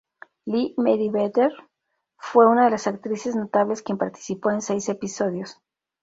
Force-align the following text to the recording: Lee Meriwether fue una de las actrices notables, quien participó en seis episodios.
Lee 0.45 0.73
Meriwether 0.79 1.51
fue 2.17 2.47
una 2.47 2.65
de 2.65 2.71
las 2.71 2.87
actrices 2.87 3.35
notables, 3.35 3.83
quien 3.83 3.99
participó 3.99 4.49
en 4.49 4.63
seis 4.63 4.89
episodios. 4.89 5.61